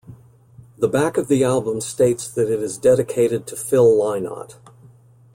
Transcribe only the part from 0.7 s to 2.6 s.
The back of the album states that it